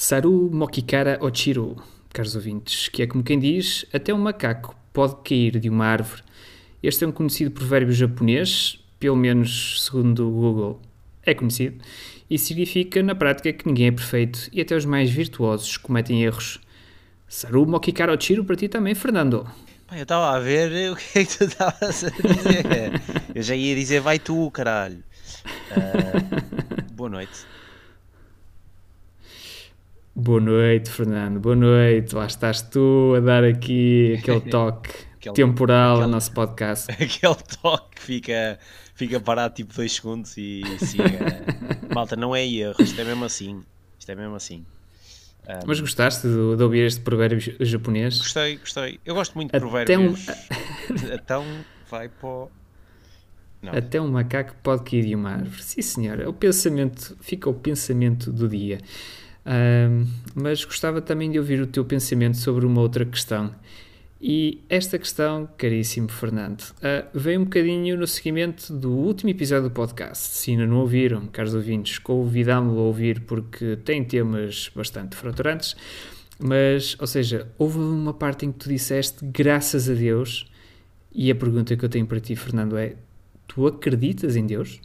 [0.00, 1.74] Saru Mokikara Ochiru,
[2.12, 6.22] caros ouvintes, que é como quem diz, até um macaco pode cair de uma árvore.
[6.80, 10.80] Este é um conhecido provérbio japonês, pelo menos segundo o Google,
[11.24, 11.84] é conhecido,
[12.30, 16.60] e significa na prática que ninguém é perfeito e até os mais virtuosos cometem erros.
[17.26, 19.50] Saru Mokikara Ochiru para ti também, Fernando.
[19.90, 23.02] eu estava a ver o que é que tu estavas a dizer.
[23.34, 25.02] eu já ia dizer vai tu, caralho.
[25.72, 27.57] Uh, boa noite.
[30.20, 31.38] Boa noite, Fernando.
[31.38, 32.12] Boa noite.
[32.12, 36.90] Lá estás tu a dar aqui aquele toque aquele, temporal aquele, ao nosso podcast.
[36.90, 38.58] Aquele toque que fica,
[38.96, 41.44] fica parado tipo 2 segundos e siga.
[41.94, 42.74] Malta, não é erro.
[42.80, 43.62] Isto é mesmo assim.
[43.96, 44.66] Isto é mesmo assim.
[45.48, 48.18] Um, Mas gostaste de, de, ouvir este provérbio japonês?
[48.18, 48.98] Gostei, gostei.
[49.06, 50.26] Eu gosto muito de provérbios.
[50.26, 51.14] Um...
[51.14, 51.44] então
[51.88, 52.48] vai para.
[53.62, 53.72] Não.
[53.72, 55.62] Até um macaco pode cair de uma árvore.
[55.62, 56.24] Sim, senhora.
[56.24, 58.80] É o pensamento, fica o pensamento do dia
[60.34, 63.54] mas gostava também de ouvir o teu pensamento sobre uma outra questão.
[64.20, 69.70] E esta questão, caríssimo Fernando, uh, vem um bocadinho no seguimento do último episódio do
[69.70, 70.36] podcast.
[70.36, 75.76] Se ainda não ouviram, caros ouvintes, convidámo-lo a ouvir porque tem temas bastante fraturantes.
[76.36, 80.50] Mas, ou seja, houve uma parte em que tu disseste graças a Deus,
[81.12, 82.96] e a pergunta que eu tenho para ti, Fernando, é:
[83.46, 84.80] tu acreditas em Deus?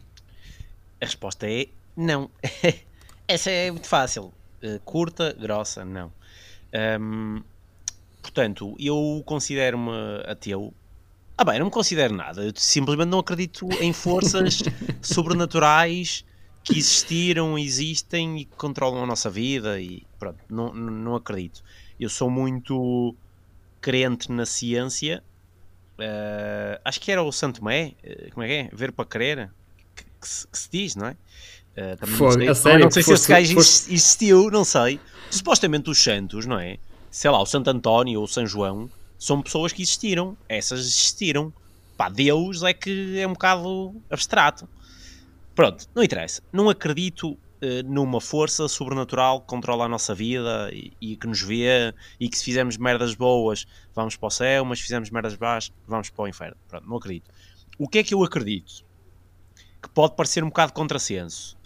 [1.01, 2.29] A resposta é não.
[3.27, 4.31] Essa é muito fácil.
[4.63, 6.09] Eh, curta, grossa, não.
[7.01, 7.43] Um,
[8.21, 9.91] portanto, eu considero-me
[10.25, 10.73] ateu.
[11.37, 12.45] Ah, bem, não me considero nada.
[12.45, 14.63] Eu simplesmente não acredito em forças
[15.03, 16.23] sobrenaturais
[16.63, 19.81] que existiram, existem e que controlam a nossa vida.
[19.81, 21.61] E pronto, não, não acredito.
[21.99, 23.13] Eu sou muito
[23.81, 25.21] crente na ciência.
[25.99, 28.69] Uh, acho que era o Santo Mé, eh, como é que é?
[28.75, 29.51] Ver para crer,
[29.95, 31.17] que, que, se, que se diz, não é?
[31.75, 34.99] Uh, também não sei, sério, não sei se esse gajo existiu, não sei.
[35.29, 36.77] Supostamente os santos, não é?
[37.09, 40.37] Sei lá, o Santo António ou o São João são pessoas que existiram.
[40.47, 41.51] Essas existiram.
[41.97, 44.67] Pá, Deus é que é um bocado abstrato.
[45.55, 46.41] Pronto, não interessa.
[46.51, 47.37] Não acredito uh,
[47.85, 52.37] numa força sobrenatural que controla a nossa vida e, e, que nos vê e que
[52.37, 56.23] se fizermos merdas boas vamos para o céu, mas se fizermos merdas baixas vamos para
[56.23, 56.57] o inferno.
[56.67, 57.29] Pronto, não acredito.
[57.79, 58.83] O que é que eu acredito?
[59.81, 61.57] Que pode parecer um bocado contrassenso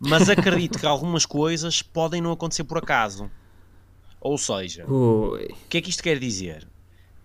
[0.00, 3.30] mas acredito que algumas coisas podem não acontecer por acaso.
[4.20, 6.68] Ou seja, o que é que isto quer dizer?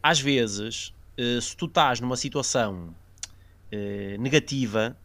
[0.04, 2.96] Às vezes, uh, se tu estás numa situação
[3.74, 4.98] uh, negativa,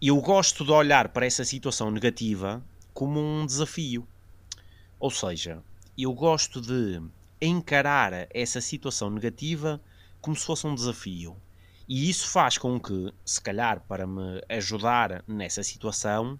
[0.00, 2.62] eu gosto de olhar para essa situação negativa
[2.94, 4.06] como um desafio.
[4.98, 5.62] Ou seja,
[5.96, 7.00] eu gosto de
[7.40, 9.80] encarar essa situação negativa
[10.20, 11.36] como se fosse um desafio.
[11.88, 16.38] E isso faz com que, se calhar, para me ajudar nessa situação,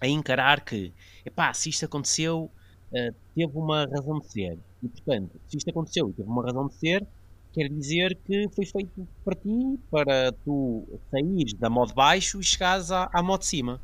[0.00, 0.92] a encarar que,
[1.24, 2.50] epá, se isto aconteceu,
[2.92, 4.58] uh, teve uma razão de ser.
[4.82, 7.06] E, portanto, se isto aconteceu e teve uma razão de ser,
[7.52, 12.90] quer dizer que foi feito para ti, para tu saíres da modo baixo e chegares
[12.90, 13.80] à, à de cima.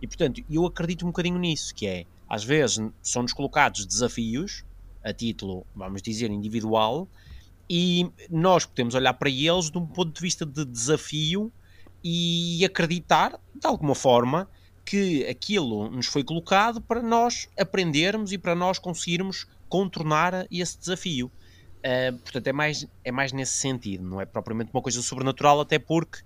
[0.00, 4.64] E, portanto, eu acredito um bocadinho nisso, que é, às vezes, são-nos colocados desafios,
[5.02, 7.08] a título, vamos dizer, individual,
[7.68, 11.52] e nós podemos olhar para eles de um ponto de vista de desafio
[12.02, 14.48] e acreditar, de alguma forma,
[14.86, 21.26] que aquilo nos foi colocado para nós aprendermos e para nós conseguirmos contornar esse desafio.
[21.78, 25.78] Uh, portanto, é mais, é mais nesse sentido, não é propriamente uma coisa sobrenatural, até
[25.78, 26.20] porque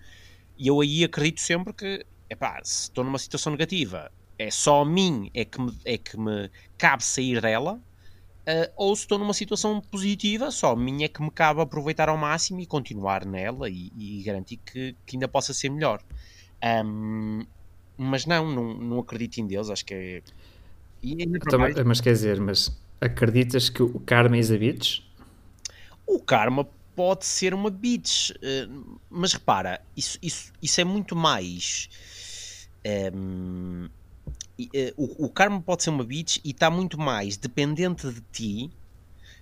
[0.59, 5.31] eu aí acredito sempre que, epá, se estou numa situação negativa, é só a mim
[5.35, 9.81] é que me, é que me cabe sair dela, uh, ou se estou numa situação
[9.81, 13.91] positiva, só a mim é que me cabe aproveitar ao máximo e continuar nela e,
[13.97, 16.03] e garantir que, que, ainda possa ser melhor.
[16.85, 17.45] Um,
[18.01, 20.23] mas não, não, não acredito em Deus, acho que é.
[21.03, 25.01] Então, mas quer dizer, mas acreditas que o karma é a bitch?
[26.07, 28.69] O karma pode ser uma bitch, eh,
[29.09, 32.69] mas repara, isso, isso, isso é muito mais.
[33.15, 33.89] Um,
[34.59, 38.21] ehm, eh, o, o karma pode ser uma bitch e está muito mais dependente de
[38.33, 38.71] ti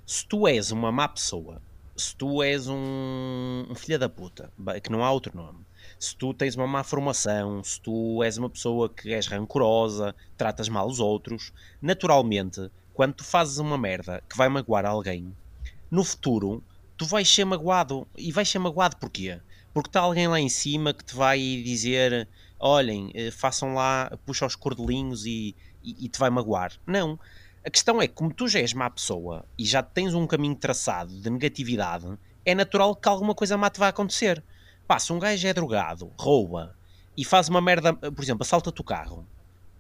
[0.07, 1.61] se tu és uma má pessoa,
[1.97, 4.51] se tu és um, um filho da puta,
[4.83, 5.59] que não há outro nome,
[5.99, 10.69] se tu tens uma má formação, se tu és uma pessoa que és rancorosa, tratas
[10.69, 15.35] mal os outros, naturalmente, quando tu fazes uma merda que vai magoar alguém,
[15.91, 16.63] no futuro
[16.99, 18.07] tu vais ser magoado.
[18.17, 19.41] E vais ser magoado porquê?
[19.73, 22.29] Porque está alguém lá em cima que te vai dizer:
[22.59, 26.73] olhem, eh, façam lá, puxa os cordelinhos e, e, e te vai magoar.
[26.85, 27.19] Não.
[27.65, 30.55] A questão é que, como tu já és má pessoa e já tens um caminho
[30.55, 32.07] traçado de negatividade,
[32.45, 34.43] é natural que alguma coisa má te vai acontecer.
[34.89, 36.75] Pá, se um gajo é drogado, rouba
[37.17, 39.25] e faz uma merda, por exemplo, assalta-te o carro,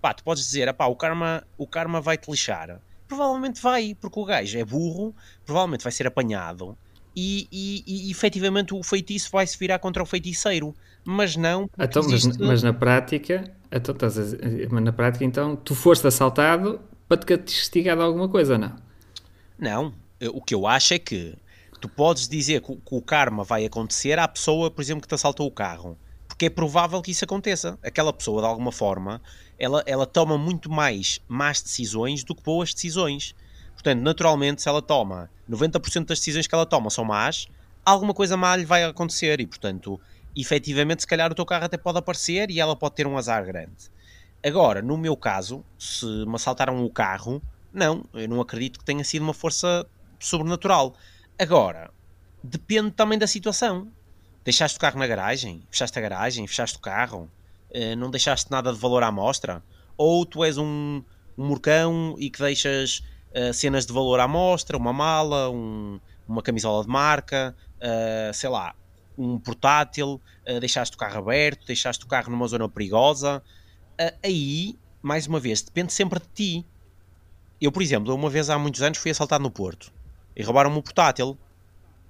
[0.01, 2.81] pá, tu podes dizer, pá, o karma, o karma vai-te lixar.
[3.09, 5.17] Provavelmente vai, porque o gajo é burro,
[5.47, 6.77] provavelmente vai ser apanhado
[7.21, 10.73] e, e, e efetivamente o feitiço vai se virar contra o feiticeiro.
[11.05, 11.69] Mas não.
[11.77, 12.29] Então, existe...
[12.29, 14.23] mas, mas, na prática, então, estás a,
[14.71, 18.77] mas na prática, então, tu foste assaltado para te castigar de alguma coisa, não?
[19.59, 19.95] Não.
[20.33, 21.35] O que eu acho é que
[21.81, 25.15] tu podes dizer que, que o karma vai acontecer à pessoa, por exemplo, que te
[25.15, 25.97] assaltou o carro.
[26.27, 27.79] Porque é provável que isso aconteça.
[27.83, 29.21] Aquela pessoa, de alguma forma,
[29.59, 33.35] ela, ela toma muito mais más decisões do que boas decisões.
[33.75, 37.49] Portanto, naturalmente, se ela toma 90% das decisões que ela toma são más,
[37.85, 40.01] alguma coisa má lhe vai acontecer e, portanto,
[40.37, 43.45] efetivamente, se calhar o teu carro até pode aparecer e ela pode ter um azar
[43.45, 43.91] grande.
[44.45, 47.43] Agora, no meu caso, se me assaltaram o carro,
[47.73, 49.87] não, eu não acredito que tenha sido uma força
[50.19, 50.95] sobrenatural.
[51.40, 51.93] Agora,
[52.43, 53.93] depende também da situação.
[54.44, 55.62] Deixaste o carro na garagem?
[55.70, 56.44] Fechaste a garagem?
[56.49, 57.31] Fechaste o carro?
[57.70, 59.62] Uh, não deixaste nada de valor à mostra?
[59.96, 61.00] Ou tu és um,
[61.37, 63.05] um morcão e que deixas
[63.37, 68.50] uh, cenas de valor à mostra, uma mala, um, uma camisola de marca, uh, sei
[68.50, 68.75] lá,
[69.17, 70.20] um portátil,
[70.61, 73.43] deixaste o carro aberto, deixaste o carro numa zona perigosa.
[74.25, 76.67] aí, mais uma vez, depende sempre de ti.
[77.61, 79.93] Eu, por exemplo, uma vez há muitos anos fui assaltado no Porto
[80.38, 81.37] e roubaram-me o portátil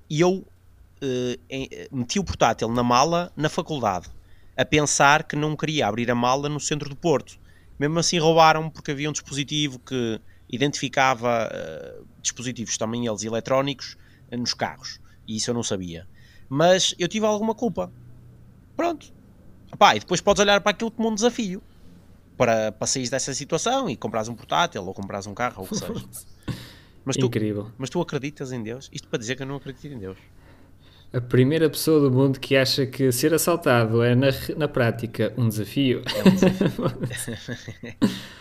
[0.09, 4.09] e eu uh, em, meti o portátil na mala na faculdade,
[4.55, 7.39] a pensar que não queria abrir a mala no centro do Porto.
[7.79, 10.21] Mesmo assim roubaram porque havia um dispositivo que
[10.51, 13.97] identificava uh, dispositivos também eles eletrónicos
[14.31, 15.01] uh, nos carros.
[15.27, 16.07] E isso eu não sabia.
[16.51, 17.91] Mas eu tive alguma culpa.
[18.77, 19.13] Pronto.
[19.73, 21.63] Epá, e depois podes olhar para aquilo como um desafio.
[22.37, 25.69] Para, para sair dessa situação e comprar um portátil ou comprar um carro ou o
[25.69, 26.07] que seja.
[27.09, 27.71] Mas tu, Incrível.
[27.77, 28.89] Mas tu acreditas em Deus?
[28.93, 30.17] Isto para dizer que eu não acredito em Deus
[31.13, 35.49] a primeira pessoa do mundo que acha que ser assaltado é, na, na prática, um
[35.49, 36.03] desafio.
[36.15, 36.71] É um desafio.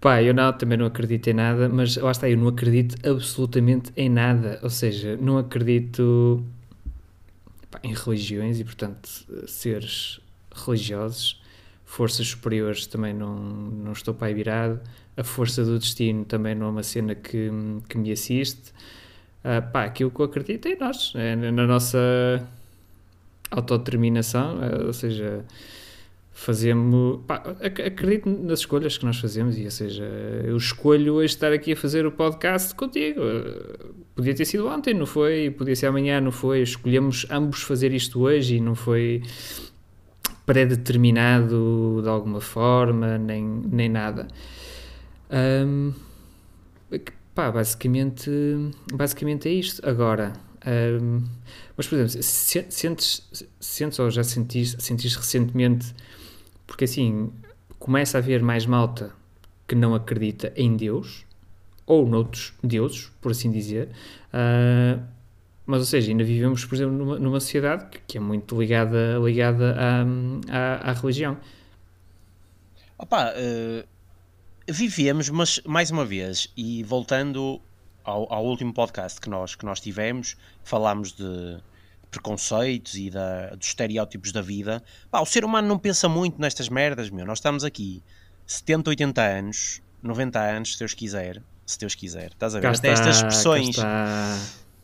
[0.00, 3.90] Pá, eu não, também não acredito em nada, mas lá está, eu não acredito absolutamente
[3.96, 4.60] em nada.
[4.62, 6.44] Ou seja, não acredito
[7.68, 9.08] pá, em religiões e, portanto,
[9.48, 10.20] seres
[10.54, 11.42] religiosos,
[11.84, 14.80] forças superiores também não, não estou para aí virado.
[15.18, 17.50] A força do destino também não é uma cena que,
[17.88, 18.72] que me assiste.
[19.44, 21.98] Uh, pá, aquilo que eu acredito é nós, é na nossa
[23.50, 25.44] autodeterminação, é, ou seja,
[26.32, 27.20] fazemos.
[27.26, 30.04] Pá, acredito nas escolhas que nós fazemos, e ou seja,
[30.44, 33.20] eu escolho hoje estar aqui a fazer o podcast contigo.
[34.14, 35.50] Podia ter sido ontem, não foi?
[35.50, 36.62] Podia ser amanhã, não foi?
[36.62, 39.22] Escolhemos ambos fazer isto hoje e não foi
[40.46, 44.28] pré-determinado de alguma forma, nem, nem nada.
[45.30, 45.92] Um,
[47.38, 48.28] Pá, basicamente,
[48.92, 49.88] basicamente é isto.
[49.88, 50.32] Agora,
[51.00, 51.22] um,
[51.76, 55.94] mas por exemplo, sentes, sentes ou já sentiste, sentiste recentemente,
[56.66, 57.30] porque assim,
[57.78, 59.12] começa a haver mais malta
[59.68, 61.24] que não acredita em Deus,
[61.86, 63.88] ou noutros deuses, por assim dizer,
[64.34, 65.00] uh,
[65.64, 69.16] mas ou seja, ainda vivemos, por exemplo, numa, numa sociedade que, que, é muito ligada,
[69.24, 70.02] ligada à,
[70.50, 71.38] à, à religião.
[72.98, 73.97] Opa, uh
[74.68, 77.60] Vivemos, mas mais uma vez, e voltando
[78.04, 81.58] ao, ao, último podcast que nós, que nós tivemos, falámos de
[82.10, 84.82] preconceitos e da, dos estereótipos da vida.
[85.10, 87.26] Pá, o ser humano não pensa muito nestas merdas, meu.
[87.26, 88.02] Nós estamos aqui
[88.46, 91.42] 70, 80 anos, 90 anos, se Deus quiser.
[91.66, 92.68] Se Deus quiser, estás a ver?
[92.68, 93.76] Até estas expressões.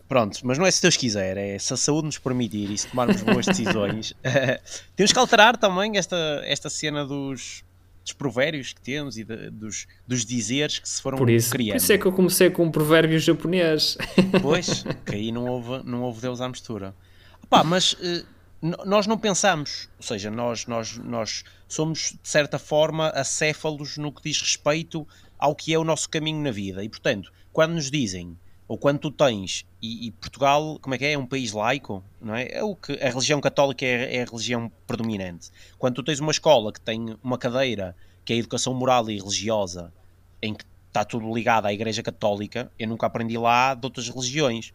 [0.07, 2.87] Pronto, mas não é se Deus quiser, é se a saúde nos permitir e se
[2.89, 4.13] tomarmos boas decisões.
[4.95, 7.65] Temos que alterar também esta, esta cena dos
[8.05, 11.73] dos provérbios que temos e de, dos, dos dizeres que se foram por isso, criando.
[11.73, 13.97] Por isso é que eu comecei com um provérbio japonês.
[14.41, 16.95] Pois, que aí não houve, não houve Deus à mistura.
[17.43, 18.27] Opa, mas uh,
[18.87, 24.23] nós não pensamos, ou seja, nós, nós, nós somos de certa forma acéfalos no que
[24.23, 25.07] diz respeito
[25.39, 28.99] ao que é o nosso caminho na vida e, portanto, quando nos dizem ou quando
[28.99, 31.13] tu tens, e, e, Portugal, como é que é?
[31.13, 32.49] É um país laico, não é?
[32.51, 35.51] É o que a religião católica é, é, a religião predominante.
[35.79, 37.95] Quando tu tens uma escola que tem uma cadeira
[38.25, 39.93] que é a educação moral e religiosa,
[40.41, 44.73] em que está tudo ligado à Igreja Católica, eu nunca aprendi lá de outras religiões.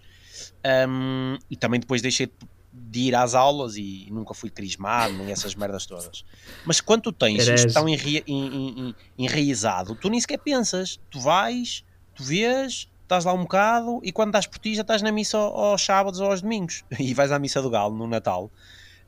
[0.87, 2.31] Um, e também depois deixei
[2.71, 6.23] de ir às aulas e nunca fui crismado, nem essas merdas todas.
[6.65, 7.85] Mas quando tu tens isto tão
[9.17, 14.29] enraizado, tu nem sequer pensas, tu vais, tu vês, estás lá um bocado e quando
[14.29, 17.39] estás por ti já estás na missa aos sábados ou aos domingos e vais à
[17.39, 18.51] missa do Galo no Natal.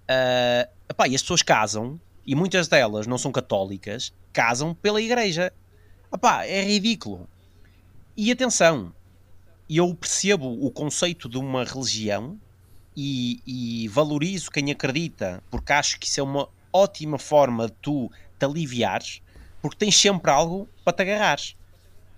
[0.10, 5.54] Uh, epá, e as pessoas casam e muitas delas não são católicas, casam pela igreja.
[6.12, 7.30] Epá, é ridículo.
[8.18, 8.92] E atenção,
[9.70, 12.40] eu percebo o conceito de uma religião
[12.98, 18.12] e, e valorizo quem acredita, porque acho que isso é uma ótima forma de tu
[18.40, 19.22] te aliviares,
[19.62, 21.56] porque tens sempre algo para te agarrares.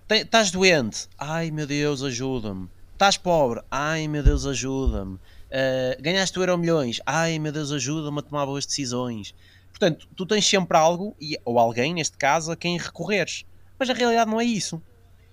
[0.06, 1.08] Estás doente?
[1.16, 2.68] Ai meu Deus, ajuda-me.
[2.92, 3.62] Estás pobre?
[3.70, 5.14] Ai meu Deus, ajuda-me.
[5.14, 7.00] Uh, ganhaste o euro milhões?
[7.06, 9.34] Ai meu Deus, ajuda-me a tomar boas decisões.
[9.70, 13.46] Portanto, tu tens sempre algo, ou alguém, neste caso, a quem recorreres.
[13.78, 14.80] Mas a realidade não é isso.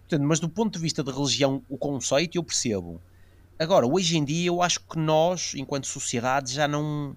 [0.08, 3.02] Portanto, mas do ponto de vista de religião, o conceito eu percebo.
[3.60, 7.14] Agora, hoje em dia, eu acho que nós, enquanto sociedade, já não.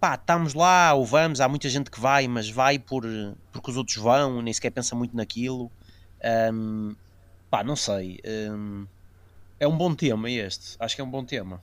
[0.00, 3.04] Pá, estamos lá ou vamos, há muita gente que vai, mas vai por,
[3.52, 5.70] porque os outros vão, nem sequer pensa muito naquilo.
[6.52, 6.94] Um,
[7.50, 8.20] pá, não sei.
[8.24, 8.86] Um,
[9.60, 10.76] é um bom tema este.
[10.78, 11.62] Acho que é um bom tema.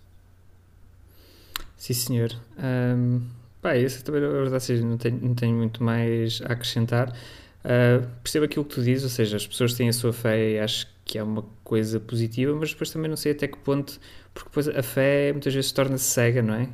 [1.78, 2.32] Sim, senhor.
[2.58, 3.22] Um,
[3.62, 7.10] pá, esse também, a verdade, seja, não tenho, não tenho muito mais a acrescentar.
[7.64, 10.60] Uh, percebo aquilo que tu dizes, ou seja, as pessoas têm a sua fé e
[10.60, 14.00] acho que é uma coisa positiva, mas depois também não sei até que ponto,
[14.34, 16.70] porque depois a fé muitas vezes torna-se cega, não é?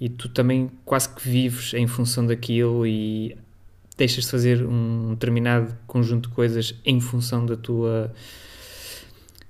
[0.00, 3.36] E tu também quase que vives em função daquilo e
[3.96, 8.12] deixas de fazer um determinado conjunto de coisas em função da tua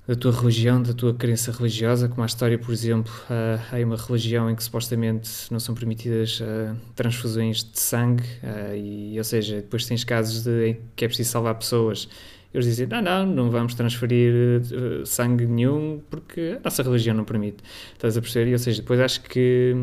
[0.07, 3.97] da tua religião, da tua crença religiosa, como a história, por exemplo, uh, há uma
[3.97, 9.57] religião em que supostamente não são permitidas uh, transfusões de sangue, uh, e, ou seja,
[9.57, 12.07] depois tens casos de, em que é preciso salvar pessoas.
[12.53, 14.63] Eles dizem, não, não, não vamos transferir
[15.07, 17.57] sangue nenhum porque a nossa religião não permite.
[17.95, 18.51] Estás a perceber?
[18.51, 19.75] E, ou seja, depois acho que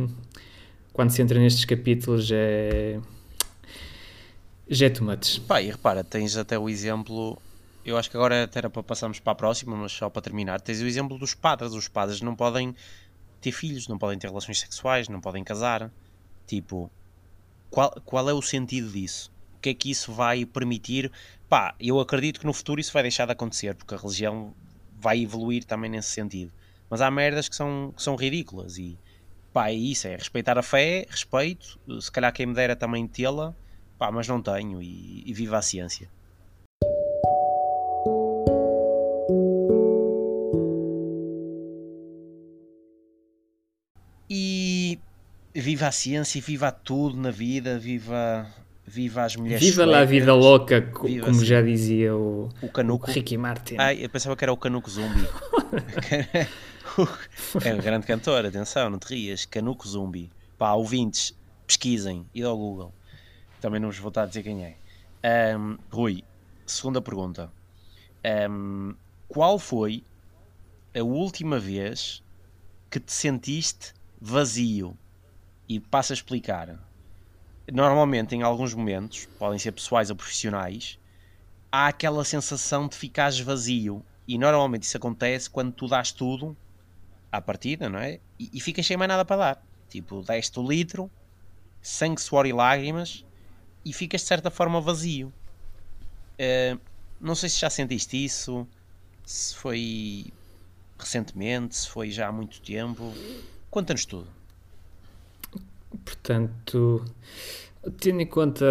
[0.93, 2.97] quando se entra nestes capítulos é...
[4.71, 5.41] já.
[5.47, 7.41] Pá, e repara, tens até o exemplo
[7.83, 10.61] eu acho que agora até era para passarmos para a próxima, mas só para terminar,
[10.61, 11.73] tens o exemplo dos padres.
[11.73, 12.75] Os padres não podem
[13.41, 15.91] ter filhos, não podem ter relações sexuais, não podem casar.
[16.45, 16.91] Tipo,
[17.71, 19.31] qual, qual é o sentido disso?
[19.57, 21.11] O que é que isso vai permitir?
[21.49, 24.53] Pá, eu acredito que no futuro isso vai deixar de acontecer, porque a religião
[24.99, 26.51] vai evoluir também nesse sentido.
[26.87, 28.97] Mas há merdas que são, que são ridículas e
[29.51, 33.55] pá, é isso, é respeitar a fé, respeito, se calhar quem me dera também tê-la,
[34.01, 36.09] pá, mas não tenho e, e viva a ciência.
[45.53, 48.47] viva a ciência e viva tudo na vida, viva,
[48.87, 49.61] viva as mulheres.
[49.61, 51.45] Viva lá a vida louca, viva como assim.
[51.45, 53.07] já dizia o, o, canuco.
[53.07, 53.75] o Ricky Martin.
[53.77, 55.21] Ai, eu pensava que era o Canuco Zumbi.
[57.63, 59.45] é um grande cantor, atenção, não te rias.
[59.45, 60.31] Canuco Zumbi.
[60.57, 62.91] Pá, ouvintes, pesquisem, e ao Google.
[63.61, 65.55] Também não vos vou estar a dizer quem é.
[65.55, 66.23] Um, Rui,
[66.65, 67.51] segunda pergunta.
[68.49, 68.95] Um,
[69.27, 70.03] qual foi
[70.97, 72.23] a última vez
[72.89, 74.97] que te sentiste vazio?
[75.69, 76.77] E passo a explicar.
[77.71, 80.99] Normalmente, em alguns momentos, podem ser pessoais ou profissionais,
[81.71, 84.03] há aquela sensação de ficares vazio.
[84.27, 86.57] E normalmente isso acontece quando tu dás tudo
[87.31, 88.19] à partida, não é?
[88.39, 89.65] E, e ficas sem mais nada para dar.
[89.87, 91.11] Tipo, deste o litro,
[91.81, 93.23] sangue, suor e lágrimas,
[93.85, 95.33] e ficas de certa forma vazio.
[96.39, 96.79] Uh,
[97.19, 98.67] não sei se já sentiste isso,
[99.25, 100.25] se foi
[100.97, 103.13] recentemente, se foi já há muito tempo.
[103.69, 104.27] Conta-nos tudo.
[106.05, 107.05] Portanto,
[107.99, 108.65] tendo em conta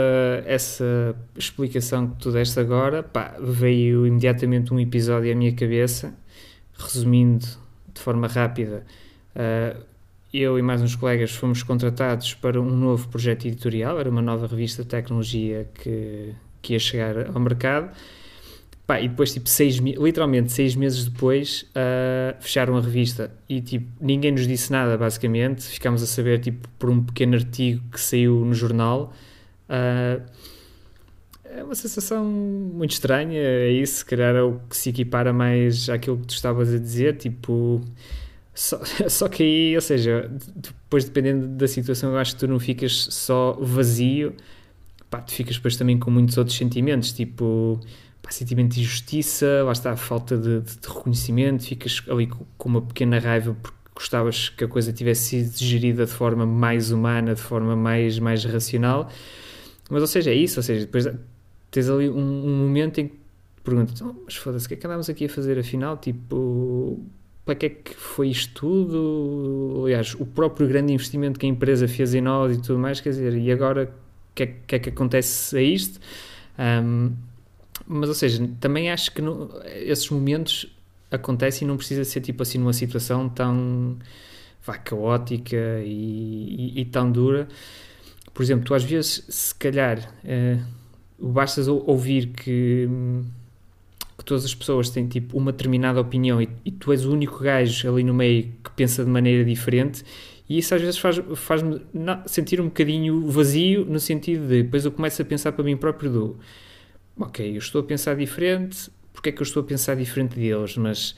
[0.47, 6.15] essa explicação que tu deste agora, pá, veio imediatamente um episódio à minha cabeça,
[6.77, 7.47] resumindo
[7.93, 8.85] de forma rápida.
[9.35, 9.90] Uh,
[10.33, 14.47] eu e mais uns colegas fomos contratados para um novo projeto editorial, era uma nova
[14.47, 17.91] revista de tecnologia que, que ia chegar ao mercado
[18.91, 23.87] Pá, e depois, tipo, seis, literalmente seis meses depois, uh, fecharam a revista e, tipo,
[24.01, 25.63] ninguém nos disse nada, basicamente.
[25.63, 29.15] Ficámos a saber, tipo, por um pequeno artigo que saiu no jornal.
[29.69, 30.21] Uh,
[31.45, 35.89] é uma sensação muito estranha, é isso, se calhar é o que se equipara mais
[35.89, 37.81] àquilo que tu estavas a dizer, tipo...
[38.61, 42.61] Só, só que aí, ou seja, depois dependendo da situação, eu acho que tu não
[42.61, 44.35] ficas só vazio,
[45.09, 47.81] pá, tu ficas depois também com muitos outros sentimentos, tipo
[48.21, 52.45] pá, sentimento de injustiça, lá está a falta de, de, de reconhecimento, ficas ali com,
[52.59, 56.91] com, uma pequena raiva porque gostavas que a coisa tivesse sido gerida de forma mais
[56.91, 59.11] humana, de forma mais, mais racional.
[59.89, 61.09] Mas, ou seja, é isso, ou seja, depois
[61.71, 63.21] tens ali um, um momento em que
[63.65, 65.97] perguntas, oh, mas foda-se, o que é que andámos aqui a fazer afinal?
[65.97, 67.03] Tipo,
[67.51, 69.83] para que é que foi isto tudo?
[69.85, 73.11] Aliás, o próprio grande investimento que a empresa fez em nós e tudo mais, quer
[73.11, 73.93] dizer, e agora
[74.31, 75.99] o que, é, que é que acontece a isto?
[76.57, 77.13] Um,
[77.89, 79.21] mas, ou seja, também acho que
[79.83, 80.73] esses momentos
[81.11, 83.97] acontecem e não precisa ser tipo assim numa situação tão
[84.65, 87.49] vá, caótica e, e, e, tão dura.
[88.33, 92.89] Por exemplo, tu às vezes, se calhar, uh, bastas ouvir que,
[94.21, 97.39] que todas as pessoas têm tipo uma determinada opinião e, e, tu és o único
[97.43, 100.05] gajo ali no meio que pensa de maneira diferente
[100.49, 101.63] e isso às vezes faz-me faz
[102.27, 106.11] sentir um bocadinho vazio no sentido de depois eu começo a pensar para mim próprio
[106.11, 106.37] do
[107.19, 110.77] ok, eu estou a pensar diferente, porque é que eu estou a pensar diferente deles,
[110.77, 111.15] mas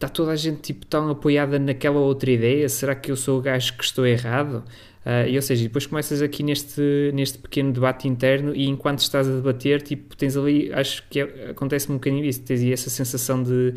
[0.00, 3.42] está toda a gente tipo tão apoiada naquela outra ideia, será que eu sou o
[3.42, 4.64] gajo que estou errado?
[5.04, 9.28] Uh, e, ou seja, depois começas aqui neste, neste pequeno debate interno e enquanto estás
[9.28, 12.88] a debater, tipo, tens ali, acho que é, acontece um bocadinho isso, tens aí essa
[12.88, 13.74] sensação de,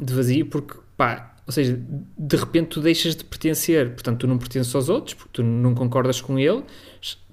[0.00, 1.80] de vazio, porque, pá, ou seja,
[2.16, 5.74] de repente tu deixas de pertencer, portanto tu não pertences aos outros, porque tu não
[5.74, 6.62] concordas com ele,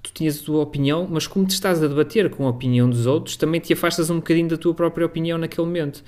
[0.02, 3.06] tu tinhas a tua opinião, mas como te estás a debater com a opinião dos
[3.06, 6.02] outros, também te afastas um bocadinho da tua própria opinião naquele momento.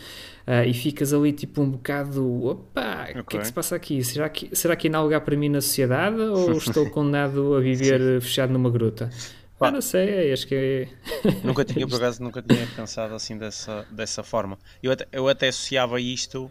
[0.48, 3.22] Uh, e ficas ali tipo um bocado, opa, o okay.
[3.22, 4.02] que é que se passa aqui?
[4.02, 7.60] Será que, será que ainda há lugar para mim na sociedade ou estou condenado a
[7.60, 9.10] viver fechado numa gruta?
[9.58, 10.88] Pá, não sei, acho que é...
[11.44, 14.58] nunca tinha, por acaso, nunca tinha pensado assim dessa, dessa forma.
[14.82, 16.50] Eu até, eu até associava isto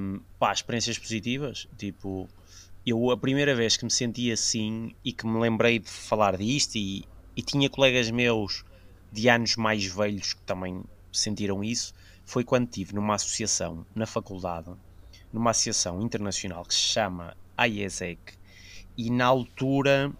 [0.00, 2.26] um, pá, experiências positivas, tipo,
[2.86, 6.76] eu a primeira vez que me senti assim e que me lembrei de falar disto
[6.76, 7.04] e,
[7.36, 8.64] e tinha colegas meus
[9.12, 11.92] de anos mais velhos que também sentiram isso,
[12.24, 14.70] foi quando estive numa associação na faculdade,
[15.32, 18.20] numa associação internacional que se chama IESEC,
[18.96, 20.12] e na altura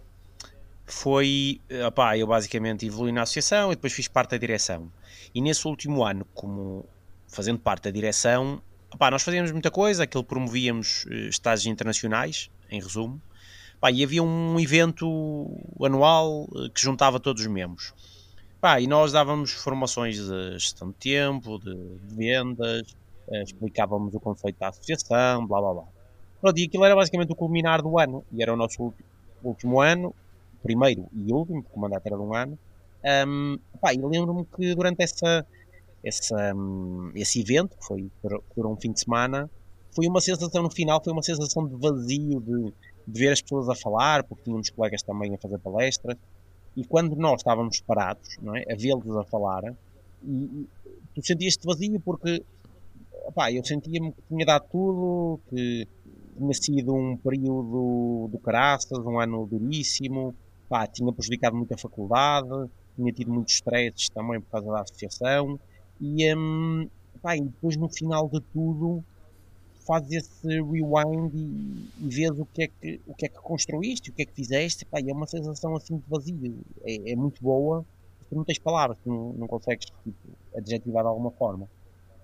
[0.87, 4.91] foi, opá, eu basicamente evolui na associação e depois fiz parte da direção.
[5.35, 6.85] E nesse último ano, como
[7.29, 8.63] fazendo parte da direção,
[8.95, 13.21] Opá, nós fazíamos muita coisa, aquilo promovíamos eh, estágios internacionais, em resumo,
[13.79, 15.51] Opá, e havia um evento
[15.83, 17.95] anual eh, que juntava todos os membros.
[18.63, 21.75] Opá, e nós dávamos formações de gestão de tempo, de
[22.15, 22.95] vendas,
[23.29, 25.85] eh, explicávamos o conceito da associação, blá blá blá.
[26.41, 28.95] Pronto, e aquilo era basicamente o culminar do ano, e era o nosso
[29.43, 30.15] último ano,
[30.63, 32.57] primeiro e último, porque o mandato era de um ano.
[33.27, 33.59] Um,
[33.93, 35.45] e lembro-me que durante essa
[36.05, 39.51] essa, hum, esse evento, que foi por, por, um fim de semana,
[39.91, 42.73] foi uma sensação no final, foi uma sensação de vazio, de,
[43.09, 46.17] de ver as pessoas a falar, porque tínhamos colegas também a fazer palestras,
[46.77, 49.75] e quando nós estávamos parados, não é, a vê-los a falar,
[50.25, 50.67] e,
[51.15, 52.43] tu sentias-te vazio porque
[53.25, 55.87] opá, eu sentia-me que tinha dado tudo, que
[56.37, 60.35] tinha sido um período do caraças, um ano duríssimo,
[60.69, 65.59] pá, tinha prejudicado muito a faculdade, tinha tido muitos stresses também por causa da associação,
[66.01, 66.89] e, um,
[67.21, 69.05] pá, e depois no final de tudo
[69.87, 74.11] fazes esse rewind e, e vês o que, é que, o que é que construíste,
[74.11, 77.17] o que é que fizeste, pá, e é uma sensação assim de vazio, é, é
[77.17, 77.85] muito boa,
[78.29, 80.17] tu não tens palavras, tu não, não consegues tipo,
[80.57, 81.69] adjetivar de alguma forma.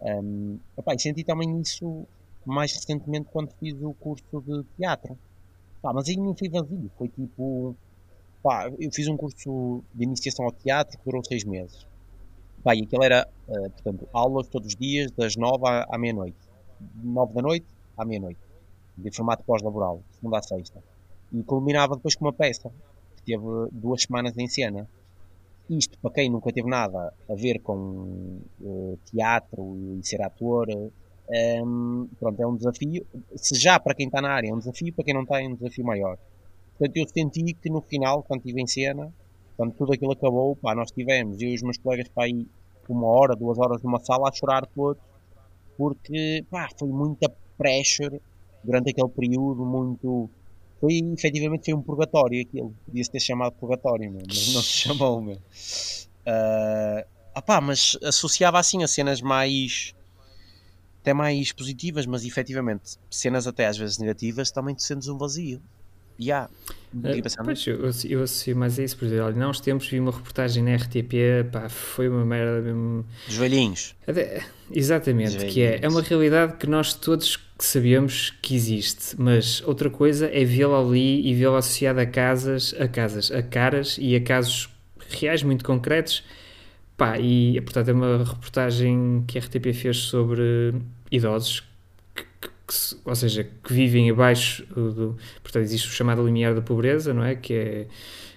[0.00, 2.06] Um, e senti também isso
[2.46, 5.18] mais recentemente quando fiz o curso de teatro.
[5.82, 7.76] Pá, mas aí não foi vazio, foi tipo.
[8.42, 11.86] Pá, eu fiz um curso de iniciação ao teatro que durou seis meses.
[12.62, 16.47] Pá, e aquilo era, uh, portanto, aulas todos os dias, das 9 à, à meia-noite.
[17.02, 18.40] 9 da noite à meia-noite.
[18.96, 20.82] De formato pós-laboral, segunda a sexta.
[21.32, 22.70] E culminava depois com uma peça,
[23.16, 24.88] que teve duas semanas em cena.
[25.68, 30.90] Isto, para quem nunca teve nada a ver com uh, teatro e ser ator, um,
[31.30, 33.06] ehm, pronto, é um desafio.
[33.36, 35.46] Se já para quem está na área é um desafio, para quem não está é
[35.46, 36.16] um desafio maior.
[36.78, 39.12] Portanto, eu senti que no final, quando estive em cena,
[39.56, 42.46] quando tudo aquilo acabou, pá, nós tivemos, eu e os meus colegas, para aí
[42.88, 45.02] uma hora, duas horas numa sala a chorar todos,
[45.78, 48.20] porque, pá, foi muita pressure
[48.62, 50.28] durante aquele período, muito...
[50.80, 52.74] Foi, efetivamente, foi um purgatório aquilo.
[52.84, 55.36] Podia-se ter chamado purgatório, meu, mas não se chamou, meu.
[55.36, 59.94] Uh, ah, pá, mas associava assim a cenas mais
[61.00, 65.62] até mais positivas, mas efetivamente cenas até às vezes negativas também te sentes um vazio.
[66.20, 66.50] Yeah.
[66.92, 67.76] Uh, pois, eu,
[68.08, 70.74] eu associo mais a isso, por exemplo, olha, não uns tempos vi uma reportagem na
[70.74, 73.04] RTP, pá, foi uma merda mesmo.
[73.26, 73.94] Dos velhinhos.
[74.72, 79.90] Exatamente, Dos que é, é uma realidade que nós todos sabemos que existe, mas outra
[79.90, 84.20] coisa é vê-la ali e vê-la associada a casas, a casas, a caras e a
[84.20, 84.70] casos
[85.10, 86.24] reais muito concretos.
[86.96, 90.74] Pá, e portanto é uma reportagem que a RTP fez sobre
[91.12, 91.62] idosos
[92.68, 95.16] que, ou seja, que vivem abaixo do.
[95.42, 97.34] Portanto, existe o chamado limiar da pobreza, não é?
[97.34, 97.86] Que é.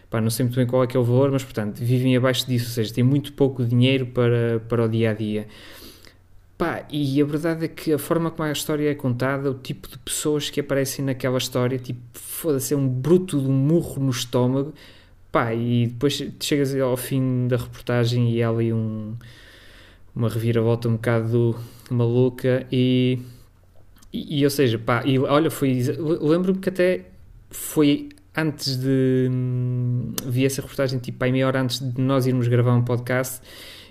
[0.10, 2.46] Pá, não sei muito bem qual é que é o valor, mas portanto, vivem abaixo
[2.48, 5.48] disso, ou seja, têm muito pouco dinheiro para, para o dia a dia.
[6.58, 9.88] Pá, e a verdade é que a forma como a história é contada, o tipo
[9.90, 14.12] de pessoas que aparecem naquela história, tipo, foda-se, é um bruto de um murro no
[14.12, 14.74] estômago.
[15.32, 19.16] Pá, e depois chegas ao fim da reportagem e há ali um,
[20.16, 21.58] uma reviravolta um bocado
[21.90, 23.20] maluca e
[24.14, 25.82] e, e, ou seja, pá, e olha, foi.
[26.22, 27.06] Lembro-me que até
[27.50, 29.28] foi antes de.
[29.32, 33.42] Hum, vi essa reportagem, tipo, aí meia hora antes de nós irmos gravar um podcast.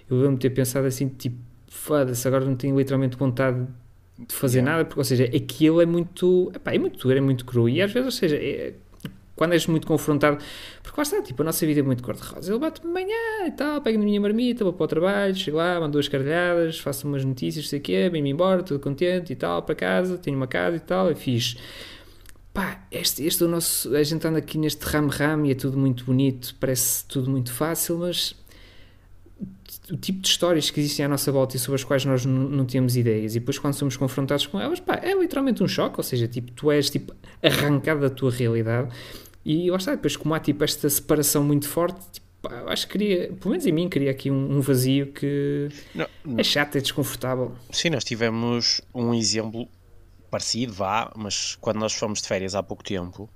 [0.09, 3.67] Eu lembro-me de ter pensado assim, tipo, foda-se, agora não tenho literalmente vontade
[4.19, 4.73] de fazer yeah.
[4.73, 6.53] nada, porque, ou seja, aquilo é muito.
[6.55, 7.69] Epá, é muito duro, é muito cru.
[7.69, 8.75] E às vezes, ou seja, é,
[9.41, 10.37] quando és muito confrontado,
[10.83, 12.53] porque lá está, tipo, a nossa vida é muito cor-de-rosa.
[12.53, 15.81] Ele bate-me amanhã e tal, pego na minha marmita, vou para o trabalho, chego lá,
[15.81, 19.63] mando duas caralhadas, faço umas notícias, sei o quê, vem-me embora, tudo contente e tal,
[19.63, 21.57] para casa, tenho uma casa e tal, é fixe.
[22.53, 23.97] Pá, este, este é o nosso.
[23.97, 27.97] A gente anda aqui neste ram-ram e é tudo muito bonito, parece tudo muito fácil,
[27.97, 28.35] mas
[29.91, 32.67] o tipo de histórias que existem à nossa volta e sobre as quais nós não
[32.67, 36.05] temos ideias, e depois quando somos confrontados com elas, pá, é literalmente um choque, ou
[36.05, 38.91] seja, tipo, tu és tipo, arrancado da tua realidade,
[39.51, 43.33] e lá está, depois como há tipo esta separação muito forte, tipo, acho que queria,
[43.35, 46.07] pelo menos em mim, queria aqui um, um vazio que não,
[46.39, 47.55] é chato, é desconfortável.
[47.71, 49.69] Sim, nós tivemos um exemplo
[50.31, 53.29] parecido, vá, mas quando nós fomos de férias há pouco tempo,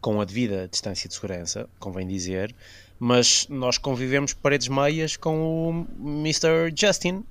[0.00, 2.54] com a devida distância de segurança, convém dizer,
[2.98, 6.72] mas nós convivemos paredes meias com o Mr.
[6.74, 7.24] Justin,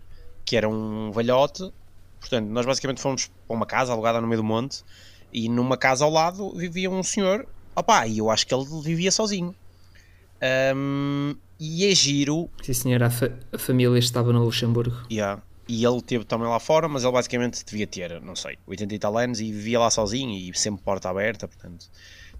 [0.46, 1.72] que era um velhote.
[2.20, 4.84] Portanto, nós basicamente fomos para uma casa alugada no meio do monte
[5.32, 7.46] e numa casa ao lado vivia um senhor.
[7.80, 9.56] Opá, e eu acho que ele vivia sozinho.
[10.76, 12.50] Um, e é giro.
[12.62, 14.98] Sim, senhor, a, fa a, família estava no Luxemburgo.
[15.10, 15.42] Yeah.
[15.68, 19.00] E ele teve também lá fora, mas ele basicamente devia ter, não sei, 80 e
[19.00, 21.86] tal anos e vivia lá sozinho e sempre porta aberta, portanto,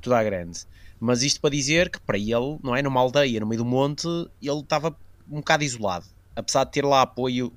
[0.02, 0.60] tudo à grande.
[1.00, 2.82] Mas isto para dizer que para ele, não é?
[2.82, 4.08] Numa aldeia, no meio do monte,
[4.42, 4.96] ele estava
[5.30, 6.06] um bocado isolado.
[6.36, 7.54] Apesar de ter lá apoio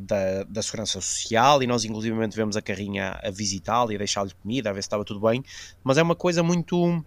[0.00, 4.32] da, da Segurança Social e nós, inclusivamente, vemos a carrinha a visitá-lo e a deixar-lhe
[4.42, 5.42] comida, a ver se estava tudo bem.
[5.84, 7.04] Mas é uma coisa muito,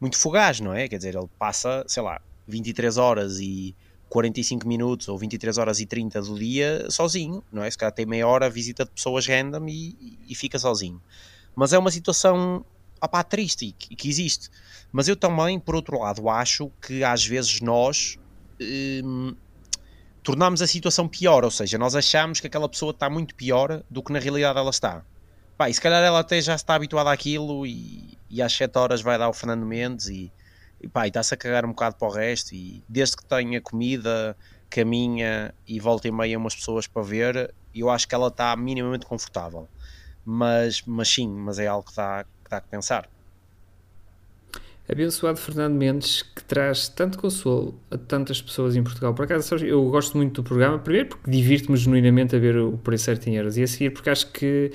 [0.00, 0.88] muito fugaz, não é?
[0.88, 3.74] Quer dizer, ele passa, sei lá, 23 horas e
[4.08, 7.70] 45 minutos ou 23 horas e 30 do dia sozinho, não é?
[7.70, 11.00] Se calhar tem meia hora visita de pessoas random e, e fica sozinho.
[11.54, 12.64] Mas é uma situação
[13.00, 14.50] opá, triste e que, existe.
[14.92, 18.18] Mas eu também, por outro lado, acho que às vezes nós
[18.60, 19.34] hum,
[20.22, 24.02] tornamos a situação pior, ou seja, nós achamos que aquela pessoa está muito pior do
[24.02, 25.02] que na realidade ela está.
[25.56, 29.02] Pá, e se calhar ela até já está habituada àquilo e, e às 7 horas
[29.02, 30.32] vai dar o Fernando Mendes e,
[30.80, 34.36] e, pá, está-se a cagar um bocado para o resto e desde que tenha comida,
[34.70, 39.06] caminha e volta e meia umas pessoas para ver, eu acho que ela está minimamente
[39.06, 39.68] confortável.
[40.24, 43.08] Mas, mas sim, mas é algo que dá, que dá a pensar.
[44.88, 49.14] Abençoado Fernando Mendes, que traz tanto consolo a tantas pessoas em Portugal.
[49.14, 53.04] Por acaso, eu gosto muito do programa, primeiro porque divirto-me genuinamente a ver o preço
[53.04, 54.72] certo em euros, e a seguir porque acho que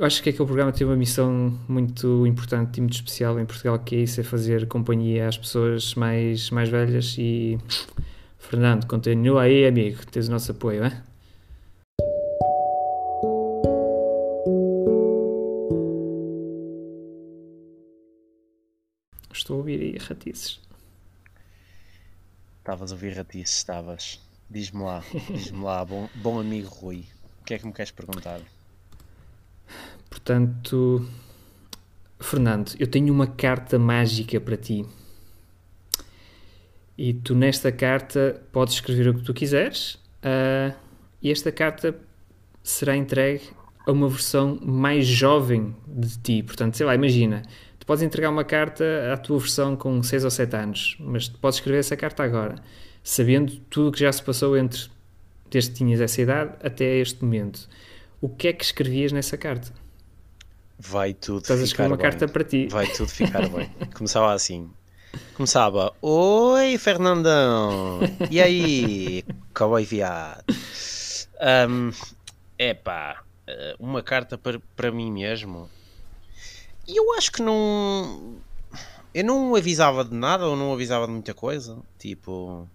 [0.00, 3.94] acho que aquele programa tem uma missão muito importante e muito especial em Portugal, que
[3.94, 7.56] é isso, é fazer companhia às pessoas mais, mais velhas e
[8.38, 11.02] Fernando, continua aí amigo, tens o nosso apoio, é?
[20.04, 20.60] Ratices.
[22.58, 24.20] Estavas a ouvir ratices, estavas.
[24.48, 27.06] Diz-me lá, diz-me lá, bom, bom amigo Rui,
[27.40, 28.40] o que é que me queres perguntar?
[30.08, 31.08] Portanto,
[32.20, 34.84] Fernando, eu tenho uma carta mágica para ti.
[36.96, 39.94] E tu, nesta carta, podes escrever o que tu quiseres.
[40.22, 40.74] Uh,
[41.20, 41.98] e esta carta
[42.62, 43.42] será entregue
[43.86, 46.42] a uma versão mais jovem de ti.
[46.42, 47.42] Portanto, sei lá, imagina,
[47.84, 51.38] Tu podes entregar uma carta à tua versão com 6 ou 7 anos, mas tu
[51.38, 52.54] podes escrever essa carta agora,
[53.02, 54.88] sabendo tudo o que já se passou entre
[55.50, 57.68] desde que tinhas essa idade até este momento.
[58.22, 59.70] O que é que escrevias nessa carta?
[60.78, 62.04] Vai tudo Estás a escrever uma bem.
[62.10, 62.68] carta para ti.
[62.70, 63.68] Vai tudo ficar bem.
[63.94, 64.70] Começava assim.
[65.34, 70.42] Começava, oi Fernandão, e aí, cowboy viado?
[71.68, 71.90] Um,
[72.58, 75.68] epá, eh, uma carta para, para mim mesmo.
[76.86, 78.36] E eu acho que não.
[79.12, 81.78] Eu não avisava de nada ou não avisava de muita coisa.
[81.98, 82.68] Tipo,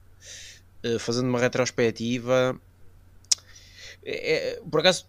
[0.84, 2.60] eh, fazendo uma retrospectiva.
[4.04, 5.06] É, é, por acaso,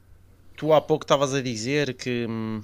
[0.57, 2.63] tu há pouco estavas a dizer que hum,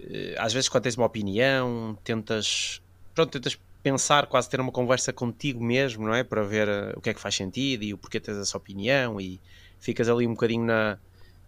[0.00, 2.82] eh, às vezes quando tens uma opinião, tentas.
[3.14, 6.24] Pronto, tentas pensar, quase ter uma conversa contigo mesmo, não é?
[6.24, 9.20] Para ver eh, o que é que faz sentido e o porquê tens essa opinião
[9.20, 9.40] e
[9.80, 10.98] ficas ali um bocadinho na,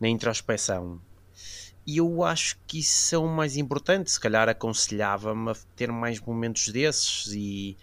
[0.01, 1.01] na introspeção.
[1.87, 4.11] E eu acho que isso é o mais importante.
[4.11, 7.77] Se calhar aconselhava-me a ter mais momentos desses e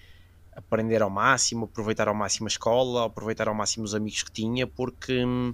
[0.56, 4.66] aprender ao máximo, aproveitar ao máximo a escola, aproveitar ao máximo os amigos que tinha,
[4.66, 5.54] porque hum,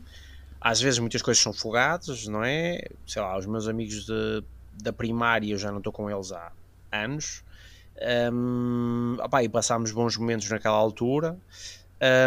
[0.61, 2.79] às vezes muitas coisas são fogados, não é?
[3.05, 4.43] Sei lá, os meus amigos de,
[4.81, 6.51] da primária eu já não estou com eles há
[6.91, 7.43] anos.
[8.31, 11.37] Um, opá, e passámos bons momentos naquela altura.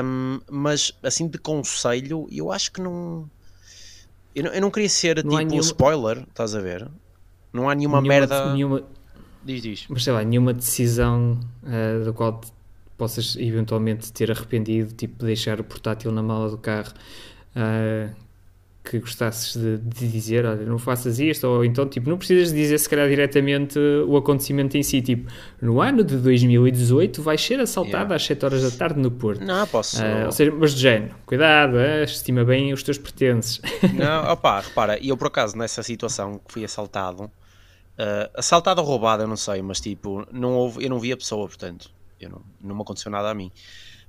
[0.05, 3.31] Um, mas assim de conselho, eu acho que não
[4.37, 5.61] eu não, eu não queria ser não tipo nenhuma...
[5.61, 6.87] spoiler, estás a ver?
[7.53, 8.53] Não há nenhuma, nenhuma merda.
[8.53, 8.83] Nenhuma...
[9.43, 9.87] Diz, diz.
[9.89, 12.41] Mas sei lá, nenhuma decisão uh, da qual
[12.99, 16.93] possas eventualmente ter arrependido, tipo deixar o portátil na mala do carro,
[17.57, 18.15] uh,
[18.89, 22.79] que gostasses de, de, dizer, olha, não faças isto, ou então, tipo, não precisas dizer
[22.79, 27.97] se calhar diretamente o acontecimento em si, tipo, no ano de 2018 vais ser assaltado
[27.97, 28.15] yeah.
[28.15, 29.45] às 7 horas da tarde no Porto.
[29.45, 30.01] Não, posso...
[30.01, 33.61] Uh, ou seja, mas de género, cuidado, uh, estima bem os teus pertences.
[33.93, 37.31] Não, opá, repara, eu por acaso nessa situação que fui assaltado, uh,
[38.35, 41.47] assaltado ou roubado, eu não sei, mas tipo, não houve, eu não vi a pessoa,
[41.47, 43.51] portanto, eu não, não me aconteceu nada a mim.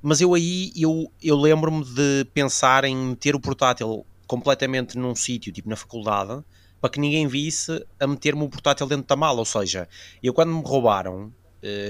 [0.01, 5.51] Mas eu aí, eu, eu lembro-me de pensar em meter o portátil completamente num sítio,
[5.51, 6.43] tipo na faculdade,
[6.79, 9.39] para que ninguém visse a meter-me o portátil dentro da mala.
[9.39, 9.87] Ou seja,
[10.21, 11.33] eu quando me roubaram, uh,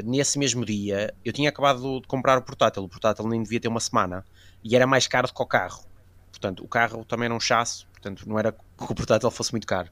[0.06, 2.84] nesse mesmo dia, eu tinha acabado de comprar o portátil.
[2.84, 4.24] O portátil nem devia ter uma semana
[4.64, 5.84] e era mais caro do que o carro.
[6.32, 9.66] Portanto, o carro também era um chasso, portanto, não era que o portátil fosse muito
[9.66, 9.90] caro.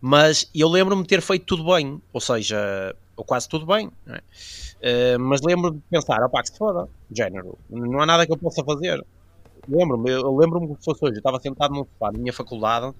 [0.00, 5.16] Mas eu lembro-me de ter feito tudo bem, ou seja, ou quase tudo bem, é?
[5.16, 8.36] uh, mas lembro-me de pensar, opá, que se foda, género, não há nada que eu
[8.36, 9.04] possa fazer.
[9.68, 12.94] Lembro-me, eu lembro-me que fosse hoje, eu estava sentado num sofá na minha faculdade,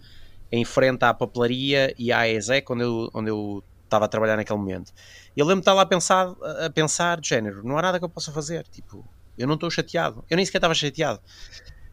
[0.50, 4.58] em frente à papelaria e à ESEC, onde eu, onde eu estava a trabalhar naquele
[4.58, 4.92] momento.
[5.36, 7.98] E eu lembro-me de estar lá a pensar, a pensar, de género, não há nada
[7.98, 9.04] que eu possa fazer, tipo,
[9.36, 11.20] eu não estou chateado, eu nem sequer estava chateado.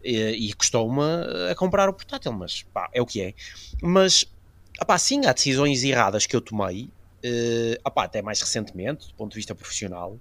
[0.03, 1.01] E, e custou-me
[1.49, 3.33] a comprar o portátil, mas pá, é o que é.
[3.81, 4.25] Mas,
[4.81, 6.85] opá, sim, há decisões erradas que eu tomei,
[7.23, 10.19] uh, opá, até mais recentemente, do ponto de vista profissional,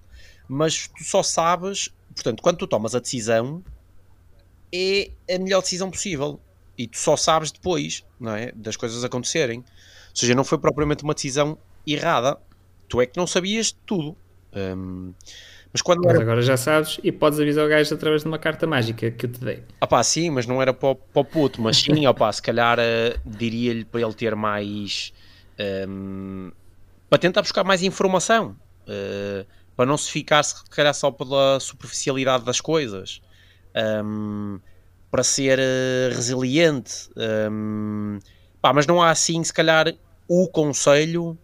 [0.49, 3.63] mas tu só sabes, portanto, quando tu tomas a decisão,
[4.73, 6.41] é a melhor decisão possível.
[6.77, 8.53] E tu só sabes depois, não é?
[8.53, 9.59] Das coisas acontecerem.
[9.59, 9.65] Ou
[10.15, 12.39] seja, não foi propriamente uma decisão errada.
[12.89, 14.17] Tu é que não sabias tudo.
[14.55, 15.13] Um,
[15.73, 16.23] mas quando mas era...
[16.23, 19.31] agora já sabes e podes avisar o gajo através de uma carta mágica que eu
[19.31, 19.63] te dei.
[19.81, 22.43] Ah pá, sim, mas não era para o, para o puto, mas sim, opá, se
[22.43, 25.13] calhar uh, diria-lhe para ele ter mais...
[25.89, 26.51] Um,
[27.09, 28.57] para tentar buscar mais informação.
[28.83, 33.21] Uh, para não se ficar se calhar só pela superficialidade das coisas
[34.05, 34.61] um,
[35.11, 37.11] para ser uh, resiliente.
[37.51, 38.19] Um,
[38.61, 39.93] pá, mas não há assim, se calhar,
[40.29, 41.37] o conselho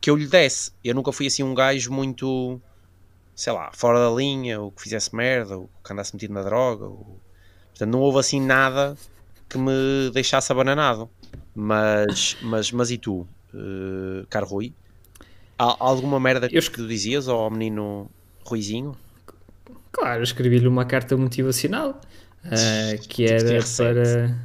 [0.00, 0.72] que eu lhe desse.
[0.82, 2.60] Eu nunca fui assim um gajo muito,
[3.34, 6.86] sei lá, fora da linha, ou que fizesse merda, ou que andasse metido na droga.
[6.86, 7.20] Ou...
[7.70, 8.96] Portanto, não houve assim nada
[9.48, 11.08] que me deixasse abananado.
[11.54, 14.74] Mas, mas, mas e tu, uh, Caro Rui?
[15.58, 16.62] Há alguma merda que eu...
[16.62, 18.10] tu dizias ao menino
[18.44, 18.96] Ruizinho?
[19.92, 22.00] Claro, escrevi-lhe uma carta motivacional
[22.46, 24.36] uh, que era para.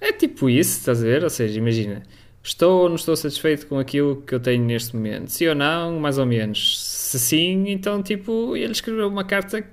[0.00, 1.22] É tipo isso, estás a ver?
[1.22, 2.02] Ou seja, imagina,
[2.42, 5.28] estou ou não estou satisfeito com aquilo que eu tenho neste momento?
[5.28, 6.80] Sim ou não, mais ou menos.
[6.82, 9.64] Se sim, então, tipo, ele escreveu uma carta,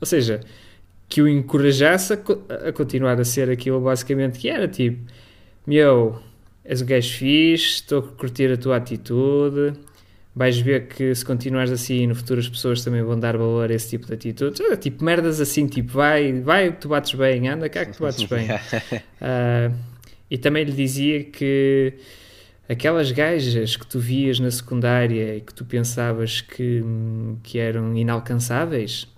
[0.00, 0.40] ou seja,
[1.08, 5.10] que o encorajasse a, a continuar a ser aquilo basicamente que era, tipo,
[5.66, 6.18] meu,
[6.64, 9.74] és um gajo fixe, estou a curtir a tua atitude,
[10.38, 13.74] vais ver que se continuares assim no futuro as pessoas também vão dar valor a
[13.74, 14.60] esse tipo de atitudes.
[14.70, 18.04] Ah, tipo, merdas assim, tipo, vai, vai que tu bates bem, anda cá que tu
[18.04, 18.46] bates bem.
[18.48, 19.74] uh,
[20.30, 21.94] e também lhe dizia que
[22.68, 26.84] aquelas gajas que tu vias na secundária e que tu pensavas que,
[27.42, 29.08] que eram inalcançáveis,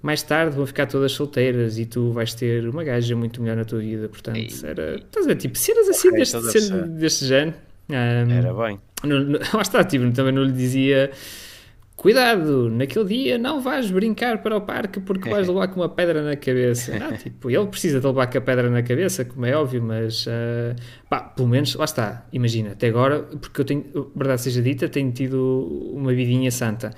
[0.00, 3.64] mais tarde vão ficar todas solteiras e tu vais ter uma gaja muito melhor na
[3.64, 4.08] tua vida.
[4.08, 7.56] Portanto, era, estás a ver, tipo, cenas assim okay, deste, deste género.
[7.90, 8.78] Um, era bem
[9.54, 11.10] lá está, tipo, também não lhe dizia
[12.02, 16.20] cuidado, naquele dia não vais brincar para o parque porque vais levar com uma pedra
[16.20, 16.98] na cabeça.
[16.98, 20.26] Não, tipo, ele precisa de levar com a pedra na cabeça, como é óbvio, mas
[20.26, 20.74] uh,
[21.08, 23.84] pá, pelo menos, lá está, imagina, até agora, porque eu tenho,
[24.16, 26.90] verdade seja dita, tenho tido uma vidinha santa.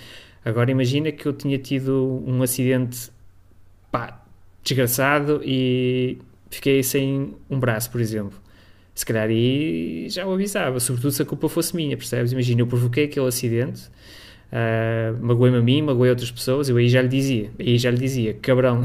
[0.42, 3.10] Agora imagina que eu tinha tido um acidente,
[3.90, 4.22] pá,
[4.62, 6.18] desgraçado e
[6.50, 8.43] fiquei sem um braço, por exemplo
[8.94, 12.30] se calhar aí já o avisava, sobretudo se a culpa fosse minha, percebes?
[12.32, 13.82] Imagina, eu provoquei aquele acidente,
[14.52, 17.98] uh, magoei-me a mim, magoei outras pessoas, eu aí já lhe dizia, aí já lhe
[17.98, 18.82] dizia, cabrão,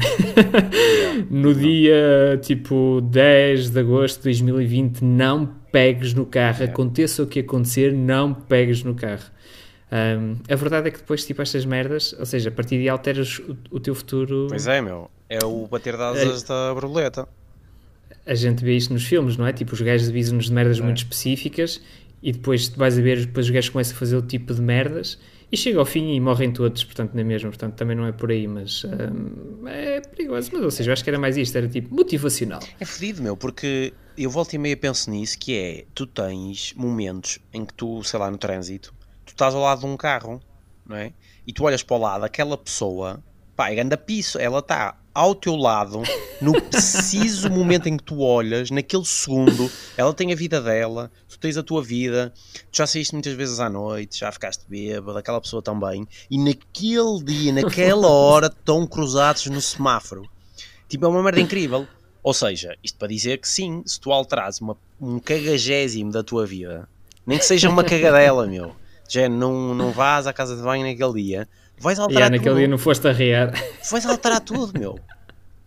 [1.30, 7.38] no dia tipo 10 de agosto de 2020, não pegues no carro, aconteça o que
[7.38, 9.30] acontecer, não pegues no carro.
[9.92, 13.40] Um, a verdade é que depois, tipo, estas merdas, ou seja, a partir de alteras
[13.40, 14.46] o, o teu futuro.
[14.48, 16.46] Pois é, meu, é o bater das asas é.
[16.46, 17.28] da borboleta
[18.26, 19.52] a gente vê isto nos filmes, não é?
[19.52, 20.82] Tipo, os gajos avisam-nos de merdas é.
[20.82, 21.80] muito específicas
[22.22, 25.18] e depois vais a ver, depois os gajos começam a fazer o tipo de merdas
[25.52, 27.50] e chega ao fim e morrem todos, portanto, não é mesmo?
[27.50, 30.50] Portanto, também não é por aí, mas hum, é perigoso.
[30.52, 32.60] Mas, ou seja, eu acho que era mais isto, era tipo motivacional.
[32.78, 37.40] É fedido, meu, porque eu volto e meia penso nisso, que é, tu tens momentos
[37.52, 38.94] em que tu, sei lá, no trânsito,
[39.26, 40.40] tu estás ao lado de um carro,
[40.86, 41.12] não é?
[41.44, 43.20] E tu olhas para o lado, aquela pessoa,
[43.60, 46.00] pá, é grande piso, ela está ao teu lado,
[46.40, 51.38] no preciso momento em que tu olhas, naquele segundo, ela tem a vida dela, tu
[51.38, 52.32] tens a tua vida,
[52.72, 57.22] tu já saíste muitas vezes à noite, já ficaste bêbado, aquela pessoa também, e naquele
[57.22, 60.22] dia, naquela hora, estão cruzados no semáforo.
[60.88, 61.86] Tipo, é uma merda incrível.
[62.22, 66.46] Ou seja, isto para dizer que sim, se tu alterares uma, um cagagésimo da tua
[66.46, 66.88] vida,
[67.26, 68.74] nem que seja uma cagadela, meu,
[69.06, 71.48] já não, não vás à casa de banho naquele dia,
[71.80, 73.52] vais alterar yeah, naquele dia não foste a rear.
[73.90, 74.98] Vais alterar tudo, meu.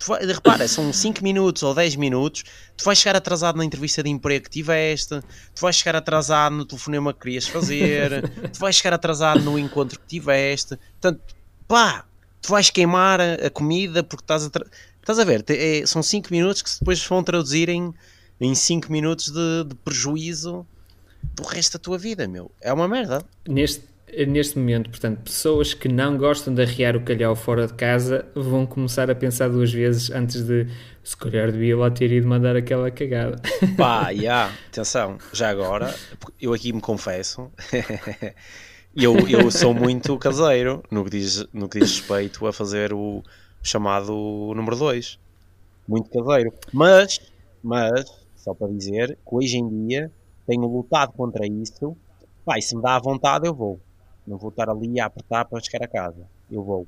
[0.05, 2.43] Vai, repara, são 5 minutos ou 10 minutos,
[2.75, 5.21] tu vais chegar atrasado na entrevista de emprego que tiveste,
[5.55, 9.97] tu vais chegar atrasado no telefonema que querias fazer, tu vais chegar atrasado no encontro
[9.97, 11.21] que tiveste, portanto,
[11.67, 12.05] pá,
[12.41, 14.51] tu vais queimar a, comida porque estás a.
[14.99, 15.43] Estás a ver?
[15.49, 17.93] É, são 5 minutos que depois vão traduzir em
[18.55, 20.65] 5 minutos de, de, prejuízo
[21.35, 22.51] do resto da tua vida, meu.
[22.61, 23.25] É uma merda.
[23.47, 23.83] Neste,
[24.27, 28.65] neste momento, portanto, pessoas que não gostam de arriar o calhau fora de casa vão
[28.65, 30.67] começar a pensar duas vezes antes de
[31.03, 33.41] se calhar devia lá ter ido mandar aquela cagada.
[33.77, 35.93] Pá, já, atenção, já agora,
[36.39, 37.51] eu aqui me confesso.
[38.95, 43.23] eu, eu sou muito caseiro no que, diz, no que diz respeito a fazer o,
[43.63, 44.13] chamado
[44.53, 45.17] número 2.
[45.87, 46.53] Muito caseiro.
[46.71, 47.19] Mas,
[47.63, 50.11] mas, só para dizer que hoje em dia
[50.45, 51.95] tenho lutado contra isso.
[52.45, 53.79] Vai, se me dá a vontade, eu vou.
[54.25, 56.25] Não vou estar ali a apertar para chegar a casa.
[56.49, 56.87] Eu vou.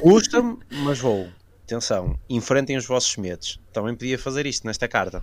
[0.00, 1.28] Custa-me, mas vou.
[1.64, 3.60] Atenção, enfrentem os vossos medos.
[3.72, 5.22] Também podia fazer isto nesta carta.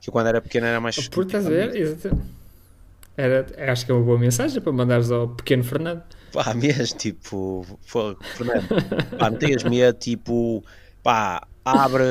[0.00, 1.08] Que eu, quando era pequeno era mais.
[1.08, 1.98] Por estás a ver?
[3.16, 6.02] Era, acho que é uma boa mensagem para mandares ao pequeno Fernando.
[6.32, 7.66] Pá, mesmo, tipo,
[8.36, 8.68] Fernando,
[9.18, 10.64] pá, não tenhas medo, tipo,
[11.02, 12.04] pá, abre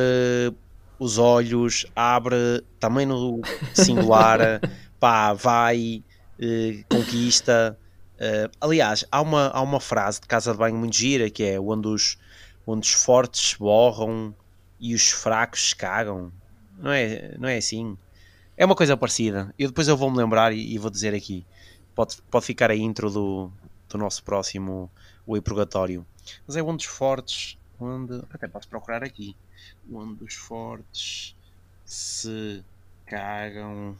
[1.00, 3.42] os olhos, abre também no
[3.74, 4.60] singular,
[5.00, 6.04] pá, vai,
[6.40, 7.78] eh, conquista.
[8.20, 11.60] Eh, aliás, há uma, há uma frase de casa de banho muito gira que é
[11.60, 12.18] onde os,
[12.68, 14.36] onde os fortes borram
[14.78, 16.32] e os fracos cagam.
[16.78, 17.98] Não é, não é assim?
[18.58, 19.54] É uma coisa parecida.
[19.58, 21.46] Eu depois eu vou-me lembrar e, e, vou dizer aqui.
[21.96, 23.52] Pode, pode ficar a intro do,
[23.88, 24.92] do nosso próximo
[25.26, 26.06] Whey Purgatório.
[26.46, 27.58] Mas é onde os fortes.
[27.80, 29.36] Onde, até posso procurar aqui.
[29.92, 31.36] Onde os fortes
[31.86, 32.64] se
[33.06, 33.98] cagam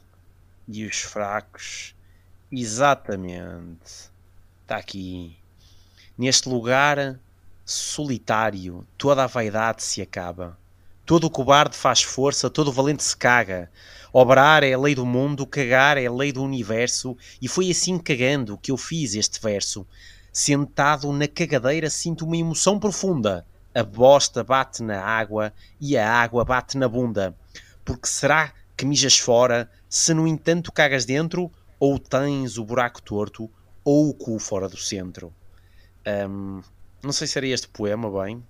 [0.68, 1.94] e os fracos.
[2.52, 4.09] Exatamente.
[4.70, 5.36] Está aqui.
[6.16, 7.18] Neste lugar
[7.66, 10.56] solitário, toda a vaidade se acaba.
[11.04, 13.68] Todo o cobarde faz força, todo o valente se caga.
[14.12, 17.98] Obrar é a lei do mundo, cagar é a lei do universo, e foi assim
[17.98, 19.84] cagando que eu fiz este verso.
[20.32, 23.44] Sentado na cagadeira sinto uma emoção profunda.
[23.74, 27.36] A bosta bate na água e a água bate na bunda.
[27.84, 33.50] Porque será que mijas fora, se no entanto cagas dentro, ou tens o buraco torto,
[33.84, 35.32] ou o cu fora do centro?
[36.06, 36.62] Um,
[37.02, 38.42] não sei se era este poema bem,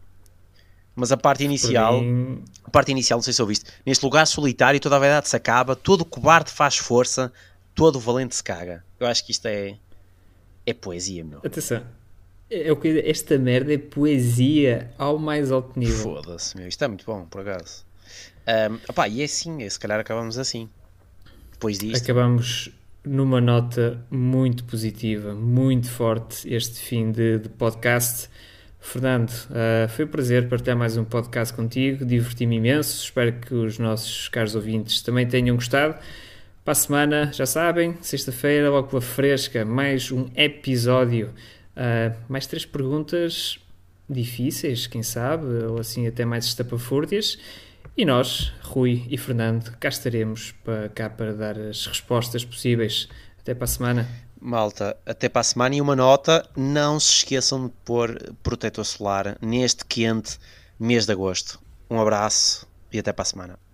[0.94, 2.44] mas a parte inicial, mim...
[2.64, 5.76] a parte inicial, não sei se ouviste, neste lugar solitário toda a verdade se acaba,
[5.76, 7.32] todo cobarde faz força,
[7.74, 8.84] todo valente se caga.
[8.98, 9.76] Eu acho que isto é,
[10.66, 11.40] é poesia, meu.
[11.44, 11.84] Atenção,
[12.50, 16.14] é o que esta merda é poesia ao mais alto nível.
[16.14, 17.84] Foda-se, meu, isto é muito bom, por acaso.
[18.46, 20.68] Um, opá, e é assim, se calhar acabamos assim.
[21.52, 22.02] Depois disto.
[22.02, 22.70] Acabamos
[23.04, 28.28] numa nota muito positiva, muito forte este fim de, de podcast.
[28.78, 33.78] Fernando, uh, foi um prazer partilhar mais um podcast contigo, diverti-me imenso, espero que os
[33.78, 35.96] nossos caros ouvintes também tenham gostado.
[36.64, 41.28] Para a semana, já sabem, sexta-feira, logo pela fresca, mais um episódio,
[41.76, 43.58] uh, mais três perguntas
[44.08, 47.38] difíceis, quem sabe, ou assim até mais estapafúrdias.
[47.96, 53.08] E nós, Rui e Fernando, cá estaremos para cá para dar as respostas possíveis.
[53.38, 54.08] Até para a semana.
[54.40, 59.36] Malta, até para a semana e uma nota, não se esqueçam de pôr protetor solar
[59.40, 60.38] neste quente
[60.78, 61.60] mês de agosto.
[61.90, 63.69] Um abraço e até para a semana.